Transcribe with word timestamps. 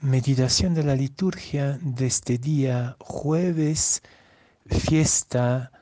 Meditación 0.00 0.74
de 0.74 0.84
la 0.84 0.94
liturgia 0.94 1.76
de 1.82 2.06
este 2.06 2.38
día 2.38 2.94
jueves, 3.00 4.00
fiesta 4.64 5.72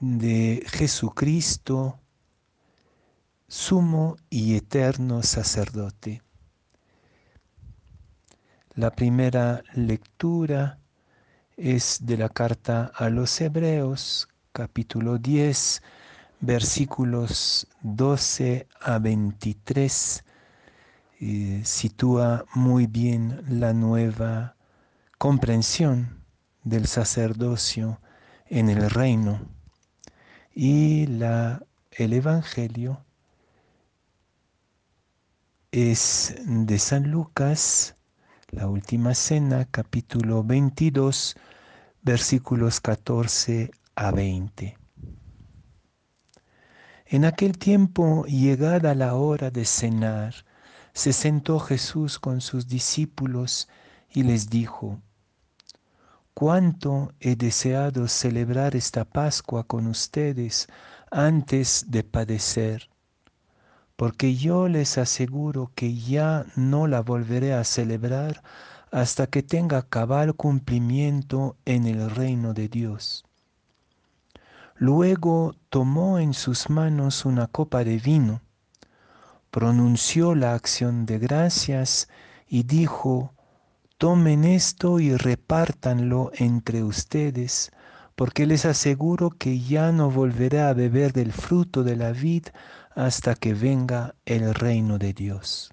de 0.00 0.64
Jesucristo, 0.66 2.00
sumo 3.46 4.16
y 4.28 4.56
eterno 4.56 5.22
sacerdote. 5.22 6.20
La 8.74 8.90
primera 8.90 9.62
lectura 9.74 10.80
es 11.56 12.00
de 12.02 12.16
la 12.16 12.28
carta 12.28 12.90
a 12.92 13.08
los 13.08 13.40
Hebreos, 13.40 14.26
capítulo 14.50 15.16
10, 15.16 15.80
versículos 16.40 17.68
12 17.82 18.66
a 18.80 18.98
23 18.98 20.24
sitúa 21.64 22.46
muy 22.54 22.86
bien 22.86 23.44
la 23.48 23.74
nueva 23.74 24.56
comprensión 25.18 26.24
del 26.64 26.86
sacerdocio 26.86 28.00
en 28.46 28.70
el 28.70 28.88
reino. 28.88 29.40
Y 30.54 31.06
la, 31.06 31.62
el 31.90 32.14
Evangelio 32.14 33.04
es 35.72 36.34
de 36.46 36.78
San 36.78 37.10
Lucas, 37.10 37.96
la 38.48 38.66
última 38.66 39.14
cena, 39.14 39.66
capítulo 39.70 40.42
22, 40.42 41.36
versículos 42.02 42.80
14 42.80 43.70
a 43.94 44.10
20. 44.10 44.76
En 47.06 47.24
aquel 47.24 47.58
tiempo, 47.58 48.24
llegada 48.24 48.94
la 48.94 49.14
hora 49.14 49.50
de 49.50 49.64
cenar, 49.64 50.34
se 50.92 51.12
sentó 51.12 51.58
Jesús 51.60 52.18
con 52.18 52.40
sus 52.40 52.66
discípulos 52.66 53.68
y 54.12 54.22
les 54.22 54.50
dijo, 54.50 55.00
cuánto 56.34 57.12
he 57.20 57.36
deseado 57.36 58.08
celebrar 58.08 58.74
esta 58.74 59.04
Pascua 59.04 59.64
con 59.64 59.86
ustedes 59.86 60.68
antes 61.10 61.86
de 61.88 62.02
padecer, 62.02 62.88
porque 63.96 64.34
yo 64.34 64.68
les 64.68 64.96
aseguro 64.96 65.70
que 65.74 65.94
ya 65.94 66.46
no 66.56 66.86
la 66.86 67.02
volveré 67.02 67.52
a 67.52 67.64
celebrar 67.64 68.42
hasta 68.90 69.26
que 69.26 69.42
tenga 69.42 69.82
cabal 69.82 70.34
cumplimiento 70.34 71.56
en 71.64 71.86
el 71.86 72.10
reino 72.10 72.54
de 72.54 72.68
Dios. 72.68 73.24
Luego 74.76 75.54
tomó 75.68 76.18
en 76.18 76.32
sus 76.32 76.70
manos 76.70 77.26
una 77.26 77.46
copa 77.48 77.84
de 77.84 77.98
vino, 77.98 78.40
pronunció 79.50 80.36
la 80.36 80.54
acción 80.54 81.06
de 81.06 81.18
gracias 81.18 82.08
y 82.46 82.62
dijo, 82.62 83.34
tomen 83.98 84.44
esto 84.44 85.00
y 85.00 85.16
repártanlo 85.16 86.30
entre 86.34 86.84
ustedes, 86.84 87.72
porque 88.14 88.46
les 88.46 88.64
aseguro 88.64 89.30
que 89.30 89.58
ya 89.58 89.90
no 89.90 90.10
volveré 90.10 90.60
a 90.60 90.72
beber 90.72 91.12
del 91.12 91.32
fruto 91.32 91.82
de 91.82 91.96
la 91.96 92.12
vid 92.12 92.46
hasta 92.94 93.34
que 93.34 93.54
venga 93.54 94.14
el 94.24 94.54
reino 94.54 94.98
de 94.98 95.12
Dios. 95.14 95.72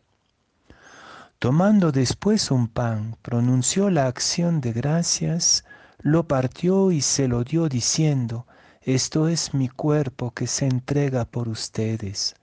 Tomando 1.37 1.91
después 1.91 2.49
un 2.49 2.67
pan, 2.67 3.15
pronunció 3.21 3.91
la 3.91 4.07
acción 4.07 4.59
de 4.59 4.73
gracias, 4.73 5.65
lo 5.99 6.27
partió 6.27 6.91
y 6.91 7.01
se 7.01 7.27
lo 7.27 7.43
dio 7.43 7.69
diciendo, 7.69 8.47
esto 8.81 9.27
es 9.27 9.53
mi 9.53 9.69
cuerpo 9.69 10.31
que 10.31 10.47
se 10.47 10.65
entrega 10.65 11.25
por 11.25 11.47
ustedes 11.47 12.33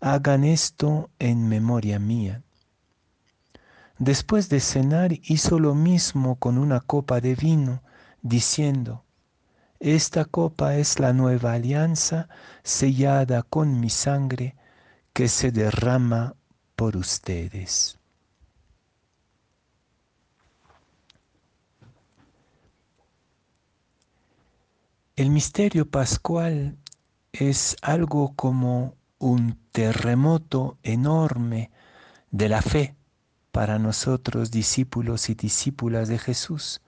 hagan 0.00 0.44
esto 0.44 1.10
en 1.18 1.48
memoria 1.48 1.98
mía. 1.98 2.42
Después 3.98 4.48
de 4.48 4.60
cenar 4.60 5.12
hizo 5.24 5.58
lo 5.58 5.74
mismo 5.74 6.36
con 6.36 6.58
una 6.58 6.80
copa 6.80 7.20
de 7.20 7.34
vino, 7.34 7.82
diciendo, 8.22 9.04
Esta 9.80 10.24
copa 10.24 10.76
es 10.76 10.98
la 11.00 11.12
nueva 11.12 11.54
alianza 11.54 12.28
sellada 12.62 13.42
con 13.42 13.80
mi 13.80 13.90
sangre 13.90 14.56
que 15.12 15.28
se 15.28 15.50
derrama 15.50 16.34
por 16.76 16.96
ustedes. 16.96 17.98
El 25.16 25.30
misterio 25.30 25.90
pascual 25.90 26.78
es 27.32 27.76
algo 27.82 28.34
como 28.36 28.94
un 29.18 29.58
terremoto 29.78 30.76
enorme 30.82 31.70
de 32.32 32.48
la 32.48 32.62
fe 32.62 32.96
para 33.52 33.78
nosotros 33.78 34.50
discípulos 34.50 35.30
y 35.30 35.36
discípulas 35.36 36.08
de 36.08 36.18
Jesús. 36.18 36.80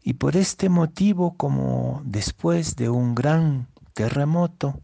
Y 0.00 0.12
por 0.12 0.36
este 0.36 0.68
motivo, 0.68 1.36
como 1.36 2.00
después 2.04 2.76
de 2.76 2.88
un 2.88 3.16
gran 3.16 3.66
terremoto, 3.94 4.80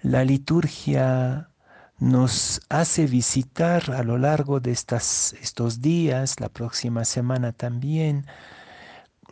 la 0.00 0.24
liturgia 0.24 1.50
nos 1.98 2.62
hace 2.70 3.06
visitar 3.06 3.90
a 3.90 4.02
lo 4.02 4.16
largo 4.16 4.60
de 4.60 4.72
estas, 4.72 5.34
estos 5.42 5.82
días, 5.82 6.40
la 6.40 6.48
próxima 6.48 7.04
semana 7.04 7.52
también, 7.52 8.24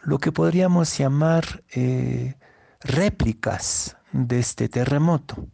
lo 0.03 0.19
que 0.19 0.31
podríamos 0.31 0.99
llamar 0.99 1.65
eh, 1.71 2.35
réplicas 2.83 3.97
de 4.13 4.41
este 4.41 4.69
terremoto. 4.69 5.49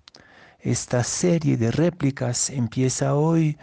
Esta 0.60 1.04
serie 1.04 1.56
de 1.56 1.70
réplicas 1.70 2.50
empieza 2.50 3.14
hoy 3.14 3.56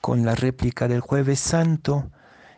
con 0.00 0.24
la 0.24 0.34
réplica 0.34 0.88
del 0.88 1.00
jueves 1.00 1.38
santo 1.38 2.10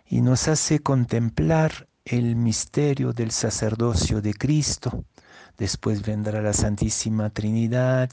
y 0.06 0.22
nos 0.22 0.48
hace 0.48 0.78
contemplar 0.78 1.88
el 2.06 2.34
misterio 2.34 3.12
del 3.12 3.32
sacerdocio 3.32 4.22
de 4.22 4.32
Cristo. 4.32 5.04
Después 5.58 6.06
vendrá 6.06 6.40
la 6.40 6.54
Santísima 6.54 7.28
Trinidad, 7.28 8.10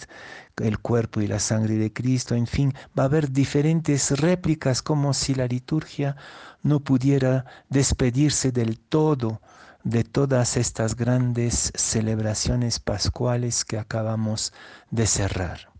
el 0.57 0.79
cuerpo 0.79 1.21
y 1.21 1.27
la 1.27 1.39
sangre 1.39 1.75
de 1.75 1.93
Cristo, 1.93 2.35
en 2.35 2.45
fin, 2.45 2.73
va 2.97 3.03
a 3.03 3.05
haber 3.05 3.31
diferentes 3.31 4.19
réplicas 4.19 4.81
como 4.81 5.13
si 5.13 5.33
la 5.33 5.47
liturgia 5.47 6.17
no 6.61 6.81
pudiera 6.81 7.45
despedirse 7.69 8.51
del 8.51 8.81
todo 8.81 9.41
de 9.83 10.03
todas 10.03 10.57
estas 10.57 10.95
grandes 10.95 11.71
celebraciones 11.75 12.79
pascuales 12.79 13.65
que 13.65 13.77
acabamos 13.77 14.53
de 14.91 15.07
cerrar. 15.07 15.71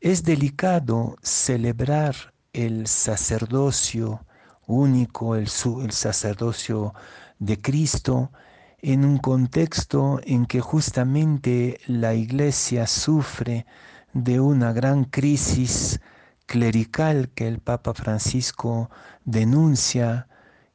Es 0.00 0.22
delicado 0.24 1.16
celebrar 1.22 2.34
el 2.52 2.86
sacerdocio 2.86 4.26
único, 4.66 5.36
el, 5.36 5.48
sacerdocio 5.48 6.94
de 7.38 7.60
Cristo, 7.60 8.32
en 8.78 9.04
un 9.04 9.18
contexto 9.18 10.20
en 10.24 10.46
que 10.46 10.60
justamente 10.60 11.80
la 11.86 12.14
iglesia 12.14 12.86
sufre 12.86 13.66
de 14.12 14.40
una 14.40 14.72
gran 14.72 15.04
crisis 15.04 16.00
clerical 16.46 17.30
que 17.30 17.48
el 17.48 17.58
Papa 17.58 17.94
Francisco 17.94 18.90
denuncia 19.24 20.28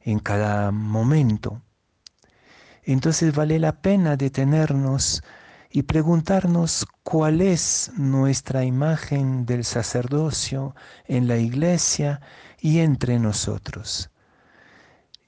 en 0.04 0.18
cada 0.18 0.70
momento. 0.70 1.62
Entonces 2.84 3.34
vale 3.34 3.58
la 3.58 3.80
pena 3.80 4.16
detenernos 4.16 5.22
y 5.70 5.82
preguntarnos 5.82 6.86
cuál 7.02 7.40
es 7.40 7.92
nuestra 7.96 8.64
imagen 8.64 9.46
del 9.46 9.64
sacerdocio 9.64 10.74
en 11.06 11.28
la 11.28 11.38
iglesia 11.38 12.20
y 12.60 12.80
entre 12.80 13.18
nosotros. 13.18 14.10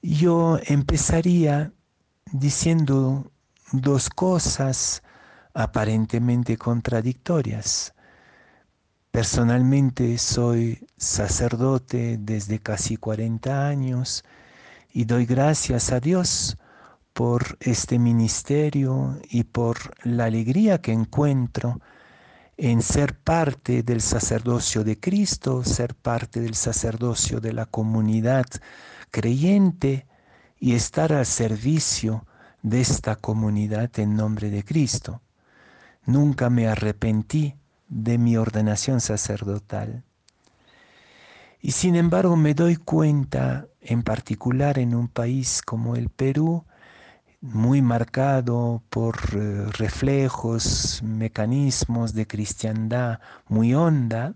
Yo 0.01 0.59
empezaría 0.67 1.71
diciendo 2.31 3.31
dos 3.71 4.09
cosas 4.09 5.01
aparentemente 5.53 6.57
contradictorias. 6.57 7.93
Personalmente 9.09 10.17
soy 10.17 10.85
sacerdote 10.97 12.17
desde 12.19 12.59
casi 12.59 12.97
40 12.97 13.67
años 13.67 14.23
y 14.95 15.03
doy 15.03 15.25
gracias 15.25 15.91
a 15.91 15.99
Dios 15.99 16.57
por 17.11 17.57
este 17.59 17.99
ministerio 17.99 19.19
y 19.29 19.43
por 19.43 19.77
la 20.05 20.23
alegría 20.23 20.81
que 20.81 20.93
encuentro 20.93 21.81
en 22.55 22.81
ser 22.81 23.19
parte 23.19 23.83
del 23.83 23.99
sacerdocio 23.99 24.85
de 24.85 24.97
Cristo, 24.97 25.65
ser 25.65 25.95
parte 25.95 26.39
del 26.39 26.55
sacerdocio 26.55 27.41
de 27.41 27.51
la 27.51 27.65
comunidad 27.65 28.45
creyente 29.11 30.07
y 30.61 30.75
estar 30.75 31.11
al 31.11 31.25
servicio 31.25 32.25
de 32.61 32.79
esta 32.79 33.17
comunidad 33.17 33.91
en 33.99 34.15
nombre 34.15 34.49
de 34.49 34.63
Cristo. 34.63 35.21
Nunca 36.05 36.49
me 36.49 36.69
arrepentí 36.69 37.57
de 37.89 38.17
mi 38.17 38.37
ordenación 38.37 39.01
sacerdotal. 39.01 40.04
Y 41.65 41.71
sin 41.71 41.95
embargo 41.95 42.35
me 42.35 42.53
doy 42.53 42.75
cuenta, 42.75 43.65
en 43.81 44.03
particular 44.03 44.77
en 44.77 44.93
un 44.93 45.07
país 45.07 45.63
como 45.63 45.95
el 45.95 46.09
Perú, 46.09 46.63
muy 47.41 47.81
marcado 47.81 48.83
por 48.91 49.15
eh, 49.33 49.65
reflejos, 49.71 51.01
mecanismos 51.01 52.13
de 52.13 52.27
cristiandad 52.27 53.19
muy 53.47 53.73
honda, 53.73 54.35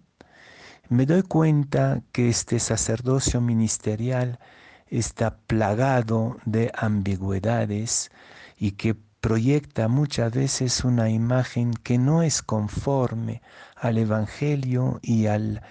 me 0.89 1.05
doy 1.05 1.21
cuenta 1.21 2.01
que 2.11 2.29
este 2.29 2.59
sacerdocio 2.59 3.41
ministerial 3.41 4.39
está 4.87 5.37
plagado 5.37 6.37
de 6.45 6.71
ambigüedades 6.73 8.09
y 8.57 8.71
que 8.71 8.95
proyecta 9.21 9.87
muchas 9.87 10.33
veces 10.33 10.83
una 10.83 11.11
imagen 11.11 11.75
que 11.75 11.99
no 11.99 12.23
es 12.23 12.41
conforme 12.41 13.43
al 13.75 13.99
Evangelio 13.99 14.99
y 15.03 15.27
al 15.27 15.61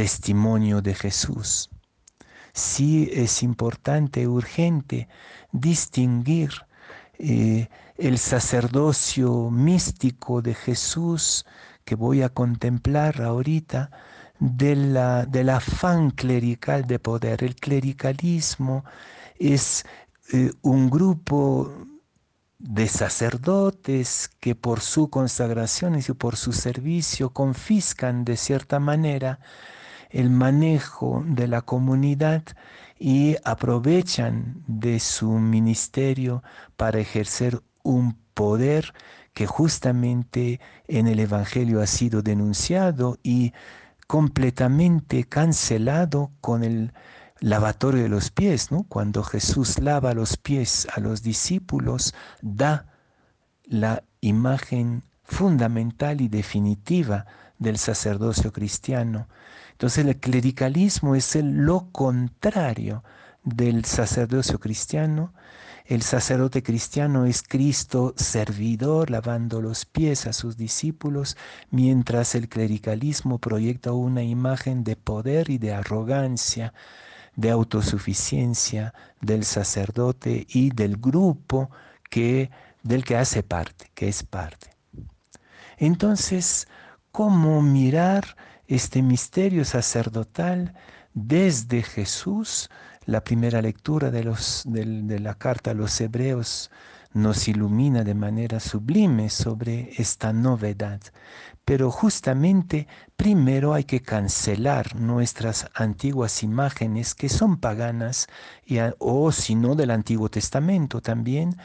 testimonio 0.00 0.80
de 0.80 0.94
Jesús. 0.94 1.68
Sí 2.54 3.10
es 3.12 3.42
importante, 3.42 4.26
urgente, 4.26 5.08
distinguir 5.52 6.52
eh, 7.18 7.68
el 7.98 8.16
sacerdocio 8.16 9.50
místico 9.50 10.40
de 10.40 10.54
Jesús 10.54 11.44
que 11.84 11.96
voy 11.96 12.22
a 12.22 12.30
contemplar 12.30 13.20
ahorita 13.20 13.90
de 14.38 14.74
la, 14.74 15.26
del 15.26 15.50
afán 15.50 16.12
clerical 16.12 16.86
de 16.86 16.98
poder. 16.98 17.44
El 17.44 17.56
clericalismo 17.56 18.86
es 19.38 19.84
eh, 20.32 20.50
un 20.62 20.88
grupo 20.88 21.74
de 22.58 22.88
sacerdotes 22.88 24.30
que 24.40 24.54
por 24.54 24.80
su 24.80 25.10
consagración 25.10 25.98
y 25.98 26.02
por 26.14 26.36
su 26.36 26.54
servicio 26.54 27.34
confiscan 27.34 28.24
de 28.24 28.38
cierta 28.38 28.80
manera 28.80 29.40
el 30.10 30.30
manejo 30.30 31.24
de 31.26 31.48
la 31.48 31.62
comunidad 31.62 32.42
y 32.98 33.36
aprovechan 33.44 34.62
de 34.66 35.00
su 35.00 35.30
ministerio 35.30 36.42
para 36.76 36.98
ejercer 36.98 37.62
un 37.82 38.16
poder 38.34 38.92
que 39.32 39.46
justamente 39.46 40.60
en 40.88 41.06
el 41.06 41.20
Evangelio 41.20 41.80
ha 41.80 41.86
sido 41.86 42.22
denunciado 42.22 43.18
y 43.22 43.52
completamente 44.06 45.24
cancelado 45.24 46.32
con 46.40 46.64
el 46.64 46.92
lavatorio 47.38 48.02
de 48.02 48.08
los 48.08 48.30
pies, 48.30 48.70
¿no? 48.70 48.84
Cuando 48.88 49.22
Jesús 49.22 49.78
lava 49.78 50.14
los 50.14 50.36
pies 50.36 50.86
a 50.94 51.00
los 51.00 51.22
discípulos, 51.22 52.14
da 52.42 52.86
la 53.64 54.02
imagen 54.20 55.04
fundamental 55.22 56.20
y 56.20 56.28
definitiva 56.28 57.26
del 57.58 57.78
sacerdocio 57.78 58.52
cristiano. 58.52 59.28
Entonces 59.80 60.04
el 60.04 60.16
clericalismo 60.18 61.14
es 61.14 61.34
lo 61.36 61.88
contrario 61.90 63.02
del 63.44 63.86
sacerdocio 63.86 64.60
cristiano. 64.60 65.32
El 65.86 66.02
sacerdote 66.02 66.62
cristiano 66.62 67.24
es 67.24 67.42
Cristo 67.42 68.12
servidor 68.14 69.08
lavando 69.08 69.62
los 69.62 69.86
pies 69.86 70.26
a 70.26 70.34
sus 70.34 70.58
discípulos, 70.58 71.38
mientras 71.70 72.34
el 72.34 72.50
clericalismo 72.50 73.38
proyecta 73.38 73.92
una 73.94 74.22
imagen 74.22 74.84
de 74.84 74.96
poder 74.96 75.48
y 75.48 75.56
de 75.56 75.72
arrogancia 75.72 76.74
de 77.34 77.50
autosuficiencia 77.50 78.92
del 79.22 79.46
sacerdote 79.46 80.46
y 80.46 80.72
del 80.72 80.98
grupo 80.98 81.70
que, 82.10 82.50
del 82.82 83.02
que 83.02 83.16
hace 83.16 83.42
parte, 83.42 83.90
que 83.94 84.08
es 84.08 84.24
parte. 84.24 84.76
Entonces, 85.78 86.68
¿cómo 87.12 87.62
mirar 87.62 88.36
este 88.70 89.02
misterio 89.02 89.64
sacerdotal 89.64 90.74
desde 91.14 91.82
Jesús? 91.82 92.70
La 93.04 93.24
primera 93.24 93.60
lectura 93.60 94.10
de, 94.10 94.24
los, 94.24 94.62
de 94.66 95.18
la 95.18 95.34
carta 95.34 95.72
a 95.72 95.74
los 95.74 96.00
hebreos 96.00 96.70
nos 97.12 97.48
ilumina 97.48 98.04
de 98.04 98.14
manera 98.14 98.60
sublime 98.60 99.30
sobre 99.30 99.90
esta 99.96 100.32
novedad. 100.32 101.00
Pero 101.64 101.90
justamente 101.90 102.88
primero 103.16 103.74
hay 103.74 103.84
que 103.84 104.00
cancelar 104.00 104.96
nuestras 104.96 105.68
antiguas 105.74 106.42
imágenes 106.42 107.14
que 107.14 107.28
son 107.28 107.58
paganas 107.58 108.26
y, 108.64 108.78
o 108.98 109.30
si 109.32 109.54
no 109.54 109.74
del 109.74 109.90
Antiguo 109.90 110.30
Testamento 110.30 111.00
también 111.00 111.56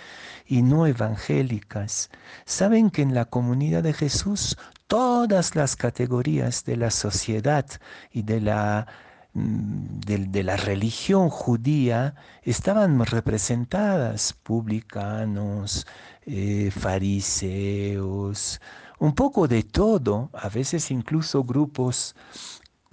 y 0.45 0.62
no 0.62 0.86
evangélicas. 0.86 2.09
Saben 2.45 2.89
que 2.89 3.01
en 3.01 3.13
la 3.13 3.25
comunidad 3.25 3.83
de 3.83 3.94
Jesús 3.94 4.57
todas 4.88 5.56
las 5.56 5.75
categorías 5.75 6.65
de 6.65 6.77
la 6.77 6.92
sociedad 6.92 7.65
y 8.12 8.24
de 8.24 8.42
la 8.42 8.88
Mm, 9.35 9.99
de, 9.99 10.43
la 10.43 10.55
religión 10.55 11.29
judía 11.29 12.15
estaban 12.43 13.05
representadas, 13.05 14.31
publicanos, 14.31 15.85
eh, 16.25 16.71
fariseos, 16.71 18.61
un 18.97 19.13
poco 19.13 19.49
de 19.49 19.63
todo, 19.63 20.29
a 20.33 20.47
veces 20.47 20.89
incluso 20.89 21.43
grupos 21.43 22.15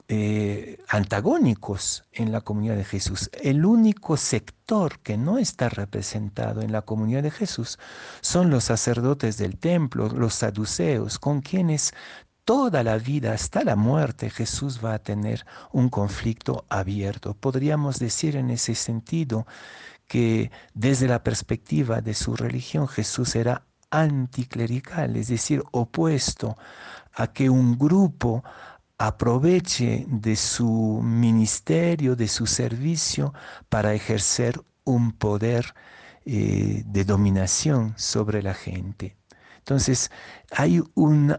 eh, 0.08 0.78
antagónicos 0.88 2.04
en 2.12 2.32
la 2.32 2.40
comunidad 2.40 2.76
de 2.76 2.84
Jesús. 2.84 3.30
El 3.40 3.64
único 3.64 4.16
sector 4.16 4.98
que 4.98 5.16
no 5.16 5.38
está 5.38 5.68
representado 5.68 6.60
en 6.60 6.72
la 6.72 6.82
comunidad 6.82 7.22
de 7.22 7.30
Jesús 7.30 7.78
son 8.20 8.50
los 8.50 8.64
sacerdotes 8.64 9.38
del 9.38 9.58
templo, 9.58 10.08
los 10.08 10.34
saduceos, 10.34 11.20
con 11.20 11.40
quienes 11.40 11.94
toda 12.44 12.82
la 12.82 12.98
vida 12.98 13.32
hasta 13.32 13.64
la 13.64 13.76
muerte 13.76 14.30
Jesús 14.30 14.80
va 14.84 14.94
a 14.94 14.98
tener 14.98 15.46
un 15.72 15.88
conflicto 15.88 16.64
abierto. 16.68 17.34
Podríamos 17.34 17.98
decir 17.98 18.36
en 18.36 18.50
ese 18.50 18.74
sentido 18.74 19.46
que 20.06 20.50
desde 20.74 21.08
la 21.08 21.22
perspectiva 21.22 22.00
de 22.00 22.14
su 22.14 22.36
religión 22.36 22.88
Jesús 22.88 23.34
era 23.36 23.64
anticlerical, 23.90 25.16
es 25.16 25.28
decir, 25.28 25.62
opuesto 25.70 26.56
a 27.14 27.32
que 27.32 27.50
un 27.50 27.78
grupo 27.78 28.42
aproveche 28.98 30.06
de 30.08 30.36
su 30.36 31.00
ministerio, 31.02 32.16
de 32.16 32.28
su 32.28 32.46
servicio, 32.46 33.34
para 33.68 33.94
ejercer 33.94 34.60
un 34.84 35.12
poder 35.12 35.74
eh, 36.24 36.82
de 36.86 37.04
dominación 37.04 37.94
sobre 37.96 38.42
la 38.42 38.54
gente. 38.54 39.16
Entonces, 39.58 40.10
hay 40.50 40.82
un 40.94 41.36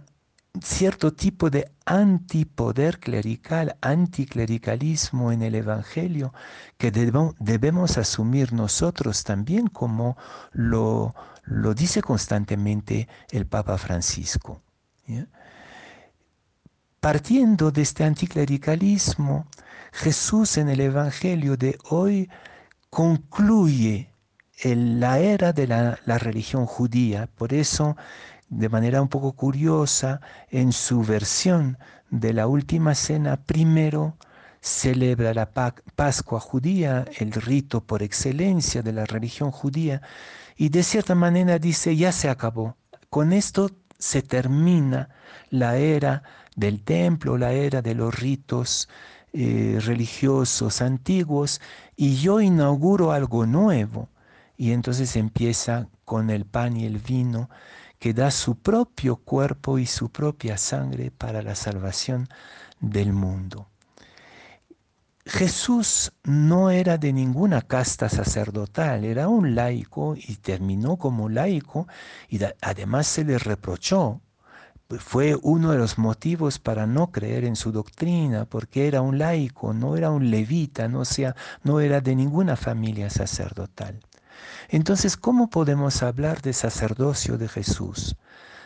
cierto 0.62 1.14
tipo 1.14 1.50
de 1.50 1.72
antipoder 1.86 3.00
clerical, 3.00 3.76
anticlericalismo 3.82 5.32
en 5.32 5.42
el 5.42 5.56
Evangelio 5.56 6.34
que 6.78 6.92
debemos, 6.92 7.98
asumir 7.98 8.54
nosotros 8.54 9.24
también 9.24 9.68
como 9.68 10.16
lo, 10.52 11.16
lo, 11.44 11.74
dice 11.74 12.02
constantemente 12.02 13.08
el 13.32 13.48
Papa 13.48 13.78
Francisco. 13.78 14.62
Partiendo 17.00 17.72
de 17.72 17.82
este 17.82 18.04
anticlericalismo, 18.04 19.48
Jesús 19.92 20.58
en 20.58 20.70
el 20.70 20.80
Evangelio 20.80 21.58
de 21.58 21.78
hoy 21.90 22.30
concluye 22.90 24.12
la 24.64 25.20
era 25.20 25.52
de 25.52 25.68
la, 25.68 26.00
la 26.06 26.18
religión 26.20 26.66
judía. 26.66 27.28
Por 27.36 27.54
eso 27.54 27.98
de 28.56 28.70
manera 28.70 29.02
un 29.02 29.08
poco 29.08 29.34
curiosa, 29.34 30.22
en 30.50 30.72
su 30.72 31.04
versión 31.04 31.78
de 32.10 32.34
la 32.34 32.48
última 32.48 32.94
cena, 32.96 33.38
primero 33.38 34.16
celebra 34.62 35.34
la 35.34 35.50
Pascua 35.96 36.40
judía, 36.40 37.06
el 37.18 37.34
rito 37.34 37.82
por 37.82 38.04
excelencia 38.04 38.82
de 38.82 38.94
la 38.94 39.06
religión 39.06 39.52
judía, 39.52 40.02
y 40.56 40.70
de 40.70 40.84
cierta 40.84 41.16
manera 41.16 41.60
dice, 41.60 41.96
ya 41.96 42.12
se 42.12 42.30
acabó. 42.30 42.78
Con 43.10 43.34
esto 43.34 43.72
se 43.98 44.22
termina 44.22 45.10
la 45.50 45.78
era 45.78 46.24
del 46.56 46.84
templo, 46.84 47.38
la 47.38 47.52
era 47.54 47.82
de 47.82 47.96
los 47.96 48.14
ritos 48.14 48.88
eh, 49.34 49.80
religiosos 49.84 50.82
antiguos, 50.82 51.60
y 51.96 52.18
yo 52.18 52.40
inauguro 52.40 53.12
algo 53.12 53.46
nuevo. 53.46 54.10
Y 54.56 54.72
entonces 54.72 55.16
empieza 55.16 55.88
con 56.06 56.30
el 56.30 56.46
pan 56.46 56.78
y 56.78 56.86
el 56.86 57.00
vino 57.00 57.50
que 58.04 58.14
da 58.14 58.32
su 58.32 58.56
propio 58.56 59.16
cuerpo 59.16 59.80
y 59.80 59.86
su 59.86 60.10
propia 60.10 60.58
sangre 60.58 61.10
para 61.10 61.42
la 61.42 61.56
salvación 61.56 62.28
del 62.82 63.14
mundo. 63.14 63.70
Jesús 65.26 66.12
no 66.26 66.70
era 66.70 66.98
de 66.98 67.14
ninguna 67.14 67.62
casta 67.62 68.10
sacerdotal, 68.10 69.06
era 69.06 69.30
un 69.30 69.56
laico 69.56 70.18
y 70.18 70.36
terminó 70.36 70.98
como 70.98 71.30
laico 71.30 71.88
y 72.28 72.42
además 72.60 73.08
se 73.08 73.24
le 73.24 73.40
reprochó. 73.40 74.20
Fue 75.00 75.38
uno 75.42 75.72
de 75.72 75.78
los 75.78 75.98
motivos 75.98 76.60
para 76.60 76.86
no 76.86 77.10
creer 77.10 77.46
en 77.46 77.56
su 77.56 77.72
doctrina, 77.72 78.44
porque 78.44 78.86
era 78.90 79.02
un 79.02 79.18
laico, 79.18 79.74
no 79.74 79.96
era 79.96 80.12
un 80.12 80.30
levita, 80.30 80.90
no, 80.90 81.06
sea, 81.06 81.38
no 81.64 81.80
era 81.80 82.02
de 82.02 82.18
ninguna 82.18 82.58
familia 82.58 83.10
sacerdotal. 83.10 84.02
Entonces, 84.70 85.18
¿cómo 85.18 85.50
podemos 85.50 86.04
hablar 86.04 86.42
de 86.42 86.54
sacerdocio 86.54 87.38
de 87.38 87.48
Jesús? 87.48 88.16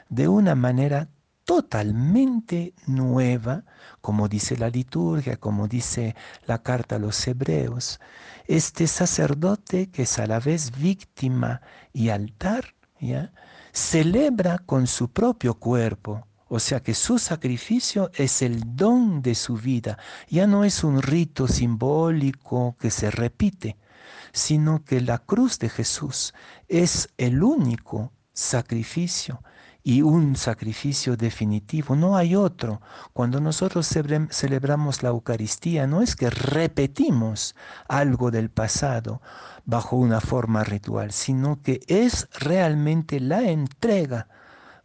De 0.10 0.27
una 0.27 0.55
manera 0.55 1.10
totalmente 1.46 2.74
nueva, 2.88 3.63
como 4.01 4.27
dice 4.27 4.57
la 4.57 4.69
liturgia, 4.69 5.38
como 5.38 5.67
dice 5.67 6.15
la 6.46 6.62
carta 6.62 6.98
a 6.98 7.00
los 7.00 7.25
hebreos. 7.25 8.00
Este 8.48 8.86
sacerdote 8.88 9.89
que 9.89 10.03
es 10.03 10.19
a 10.19 10.27
la 10.27 10.39
vez 10.41 10.77
víctima 10.77 11.62
y 11.93 12.10
altar, 12.10 12.75
¿ya? 13.00 13.31
celebra 13.72 14.57
con 14.60 14.88
su 14.88 15.10
propio 15.10 15.53
cuerpo 15.53 16.27
O 16.50 16.60
sea 16.60 16.81
que 16.81 16.93
su 16.93 17.19
sacrificio 17.19 18.10
es 18.13 18.41
el 18.41 18.75
don 18.75 19.22
de 19.22 19.36
su 19.36 19.55
vida, 19.55 19.98
ya 20.29 20.48
no 20.48 20.63
es 20.63 20.84
un 20.84 21.01
rito 21.01 21.48
simbólico 21.48 22.75
que 22.79 22.89
se 22.89 23.12
repite, 23.12 23.77
sino 24.34 24.84
que 24.84 25.01
la 25.01 25.20
cruz 25.20 25.60
de 25.60 25.70
Jesús 25.70 26.34
es 26.68 27.10
el 27.18 27.44
único 27.44 28.12
sacrificio 28.34 29.42
y 29.88 30.01
un 30.01 30.36
sacrificio 30.36 31.16
definitivo, 31.16 31.96
no 31.96 32.18
hay 32.18 32.36
otro. 32.36 32.82
Cuando 33.13 33.39
nosotros 33.39 33.88
celebramos 33.88 35.01
la 35.01 35.10
Eucaristía, 35.10 35.88
no 35.88 36.01
es 36.01 36.18
que 36.18 36.30
repetimos 36.30 37.56
algo 37.88 38.30
del 38.30 38.50
pasado 38.50 39.22
bajo 39.63 39.96
una 39.96 40.20
forma 40.20 40.66
ritual, 40.66 41.13
sino 41.13 41.62
que 41.62 41.80
es 41.88 42.27
realmente 42.34 43.22
la 43.22 43.44
entrega 43.44 44.27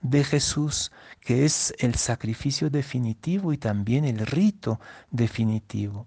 de 0.02 0.22
Jesús, 0.22 0.92
que 1.20 1.44
es 1.44 1.74
el 1.80 1.96
sacrificio 1.96 2.70
definitivo 2.70 3.52
y 3.52 3.58
también 3.58 4.04
el 4.04 4.24
rito 4.24 4.78
definitivo. 5.10 6.06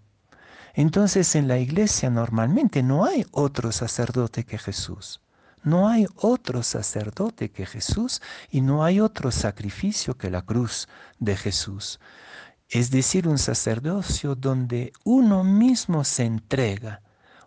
Entonces 0.77 1.35
en 1.35 1.47
la 1.47 1.57
iglesia 1.57 2.09
normalmente 2.09 2.83
no 2.83 3.05
hay 3.05 3.25
otro 3.31 3.71
sacerdote 3.71 4.43
que 4.43 4.57
Jesús. 4.57 5.21
No 5.63 5.87
hay 5.87 6.05
otro 6.17 6.61
sacerdote 6.63 7.49
que 7.49 7.65
Jesús 7.65 8.21
y 8.51 8.59
no 8.59 8.83
hay 8.83 8.99
otro 8.99 9.31
sacrificio 9.31 10.17
que 10.17 10.29
la 10.29 10.43
cruz 10.43 10.87
de 11.17 11.37
Jesús. 11.37 11.99
Es 12.69 12.91
decir, 12.91 13.27
un 13.27 13.37
sacerdocio 13.37 14.35
donde 14.35 14.91
uno 15.05 15.45
mismo 15.45 16.03
se 16.03 16.25
entrega, 16.25 17.01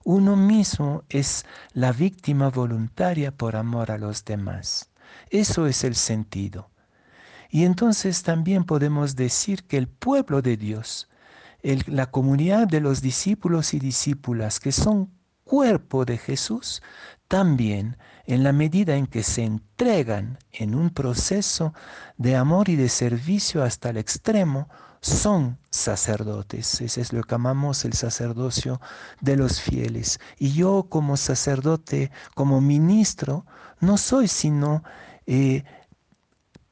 uno 0.05 0.35
mismo 0.35 1.05
es 1.11 1.45
la 1.75 1.93
víctima 1.93 2.49
voluntaria 2.49 3.31
por 3.31 3.57
amor 3.57 3.91
a 3.91 3.99
los 3.99 4.25
demás. 4.25 4.89
Eso 5.29 5.67
es 5.67 5.85
el 5.85 5.97
sentido. 5.97 6.71
Y 7.51 7.65
entonces 7.65 8.23
también 8.23 8.65
podemos 8.65 9.17
decir 9.17 9.65
que 9.65 9.77
el 9.77 9.87
pueblo 9.87 10.41
de 10.41 10.57
Dios, 10.57 11.09
la 11.63 12.11
comunidad 12.11 12.69
de 12.69 12.81
los 12.81 13.03
discípulos 13.03 13.75
y 13.75 13.79
discípulas 13.79 14.61
que 14.61 14.73
son 14.73 15.11
cuerpo 15.45 16.05
de 16.05 16.19
Jesús, 16.19 16.83
también 17.27 17.97
en 18.27 18.45
la 18.45 18.53
medida 18.53 18.97
en 18.97 19.07
que 19.07 19.23
se 19.23 19.45
entregan 19.45 20.39
en 20.53 20.75
un 20.75 20.91
proceso 20.91 21.73
de 22.17 22.37
amor 22.37 22.69
y 22.69 22.77
de 22.77 22.89
servicio 22.89 23.63
hasta 23.63 23.91
el 23.91 23.97
extremo, 23.97 24.69
son 25.01 25.59
sacerdotes. 25.71 26.81
Ese 26.81 27.01
es 27.01 27.13
lo 27.13 27.23
que 27.23 27.33
llamamos 27.33 27.85
el 27.85 27.93
sacerdocio 27.93 28.81
de 29.21 29.37
los 29.37 29.61
fieles. 29.61 30.21
Y 30.39 30.53
yo 30.53 30.87
como 30.89 31.17
sacerdote, 31.17 32.11
como 32.35 32.61
ministro, 32.61 33.47
no 33.81 33.97
soy 33.97 34.29
sino 34.29 34.83
eh, 35.27 35.65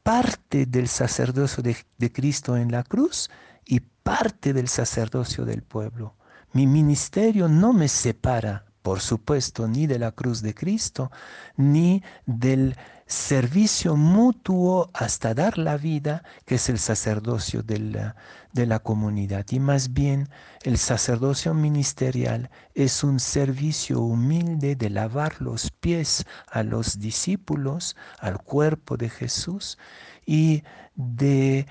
parte 0.03 0.67
del 0.67 0.89
sacerdocio 0.89 1.63
de 1.63 2.13
Cristo 2.13 2.57
en 2.57 2.73
la 2.73 2.83
cruz 2.83 3.31
y 3.67 3.81
parte 3.81 4.53
del 4.53 4.69
sacerdocio 4.69 5.45
del 5.45 5.63
pueblo. 5.63 6.15
Mi 6.53 6.67
ministerio 6.67 7.49
no 7.49 7.73
me 7.73 7.89
separa 7.89 8.67
por 8.87 9.01
supuesto, 9.01 9.67
ni 9.67 9.89
de 9.89 9.99
la 9.99 10.13
cruz 10.13 10.43
de 10.43 10.55
Cristo, 10.55 11.11
ni 11.57 12.05
del 12.25 12.77
servicio 13.05 13.97
mutuo 13.97 14.93
hasta 14.95 15.35
dar 15.35 15.59
la 15.59 15.77
vida, 15.77 16.23
que 16.45 16.55
es 16.55 16.69
el 16.69 16.79
sacerdocio 16.79 17.65
de 17.65 17.81
la, 17.81 18.15
de 18.53 18.65
la 18.65 18.79
comunidad. 18.79 19.45
Y 19.51 19.59
más 19.59 19.93
bien, 19.93 20.29
el 20.63 20.79
sacerdocio 20.79 21.53
ministerial 21.53 22.49
es 22.75 23.03
un 23.03 23.19
servicio 23.19 24.01
humilde 24.01 24.77
de 24.77 24.89
lavar 24.89 25.43
los 25.43 25.73
pies 25.73 26.25
a 26.47 26.63
los 26.63 27.01
discípulos, 27.01 27.97
al 28.21 28.41
cuerpo 28.41 28.97
de 28.97 29.11
Jesús, 29.11 29.79
y 30.25 30.63
de 30.95 31.67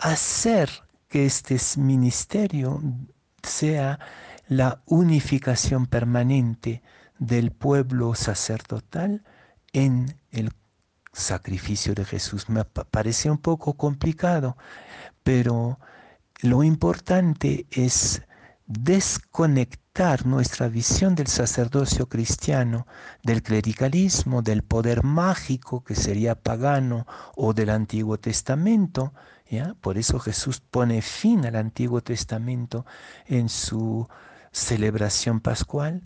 hacer 0.00 0.85
que 1.08 1.26
este 1.26 1.56
ministerio 1.78 2.82
sea 3.42 3.98
la 4.48 4.82
unificación 4.86 5.86
permanente 5.86 6.82
del 7.18 7.50
pueblo 7.52 8.14
sacerdotal 8.14 9.24
en 9.72 10.20
el 10.30 10.52
sacrificio 11.12 11.94
de 11.94 12.04
Jesús. 12.04 12.48
Me 12.48 12.64
parece 12.64 13.30
un 13.30 13.38
poco 13.38 13.74
complicado, 13.74 14.56
pero 15.22 15.78
lo 16.42 16.62
importante 16.62 17.66
es 17.70 18.22
desconectar 18.66 20.26
nuestra 20.26 20.68
visión 20.68 21.14
del 21.14 21.28
sacerdocio 21.28 22.08
cristiano, 22.08 22.86
del 23.22 23.42
clericalismo, 23.42 24.42
del 24.42 24.62
poder 24.62 25.02
mágico 25.04 25.82
que 25.84 25.94
sería 25.94 26.34
pagano 26.34 27.06
o 27.36 27.54
del 27.54 27.70
Antiguo 27.70 28.18
Testamento. 28.18 29.14
Por 29.80 29.96
eso 29.96 30.18
Jesús 30.18 30.60
pone 30.60 31.02
fin 31.02 31.46
al 31.46 31.56
Antiguo 31.56 32.00
Testamento 32.00 32.84
en 33.26 33.48
su 33.48 34.08
celebración 34.50 35.40
pascual 35.40 36.02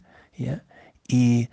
y 1.08 1.48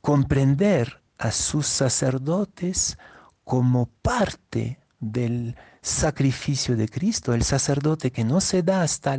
comprender 0.00 1.02
a 1.18 1.32
sus 1.32 1.66
sacerdotes 1.66 2.96
como 3.42 3.86
parte 3.86 4.78
del 5.00 5.56
sacrificio 5.82 6.76
de 6.76 6.88
Cristo, 6.88 7.34
el 7.34 7.42
sacerdote 7.42 8.12
que 8.12 8.24
no 8.24 8.40
se 8.40 8.62
da 8.62 8.82
hasta 8.82 9.16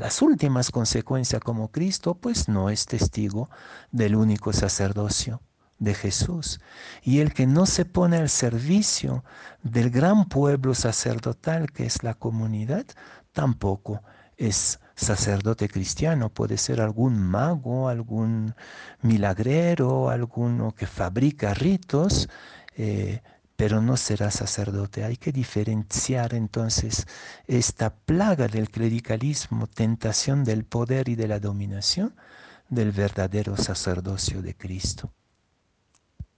las 0.00 0.22
últimas 0.22 0.70
consecuencias 0.70 1.40
como 1.40 1.70
Cristo, 1.72 2.14
pues 2.14 2.48
no 2.48 2.70
es 2.70 2.86
testigo 2.86 3.50
del 3.90 4.14
único 4.14 4.52
sacerdocio 4.52 5.40
de 5.78 5.94
Jesús. 5.94 6.60
Y 7.02 7.20
el 7.20 7.32
que 7.32 7.46
no 7.46 7.66
se 7.66 7.84
pone 7.84 8.16
al 8.16 8.28
servicio 8.28 9.24
del 9.62 9.90
gran 9.90 10.28
pueblo 10.28 10.74
sacerdotal 10.74 11.70
que 11.70 11.86
es 11.86 12.02
la 12.02 12.14
comunidad, 12.14 12.86
tampoco 13.32 14.02
es 14.36 14.80
sacerdote 14.94 15.68
cristiano, 15.68 16.30
puede 16.30 16.58
ser 16.58 16.80
algún 16.80 17.18
mago, 17.20 17.88
algún 17.88 18.54
milagrero, 19.02 20.10
alguno 20.10 20.74
que 20.74 20.86
fabrica 20.86 21.54
ritos, 21.54 22.28
eh, 22.76 23.22
pero 23.56 23.80
no 23.80 23.96
será 23.96 24.30
sacerdote. 24.30 25.04
Hay 25.04 25.16
que 25.16 25.32
diferenciar 25.32 26.34
entonces 26.34 27.06
esta 27.46 27.94
plaga 27.94 28.46
del 28.46 28.70
clericalismo, 28.70 29.66
tentación 29.66 30.44
del 30.44 30.64
poder 30.64 31.08
y 31.08 31.16
de 31.16 31.26
la 31.26 31.40
dominación, 31.40 32.14
del 32.68 32.92
verdadero 32.92 33.56
sacerdocio 33.56 34.42
de 34.42 34.56
Cristo. 34.56 35.12